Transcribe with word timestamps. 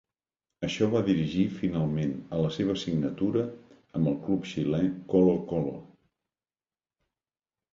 Això 0.67 0.85
va 0.93 1.01
dirigir 1.09 1.43
finalment 1.57 2.15
a 2.37 2.39
la 2.45 2.49
seva 2.57 2.77
signatura 2.85 3.45
amb 3.99 4.09
el 4.13 4.17
club 4.25 4.49
xilè 4.53 4.81
Colo-Colo. 5.13 5.75